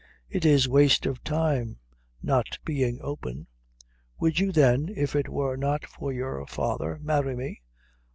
It 0.31 0.45
is 0.45 0.67
waste 0.67 1.05
of 1.05 1.23
time, 1.23 1.77
not 2.23 2.57
being 2.65 2.97
open. 3.03 3.45
Would 4.17 4.39
you, 4.39 4.51
then, 4.51 4.91
if 4.97 5.15
it 5.15 5.29
were 5.29 5.55
not 5.55 5.85
for 5.85 6.11
your 6.11 6.47
father, 6.47 6.97
marry 7.03 7.35
me?" 7.35 7.61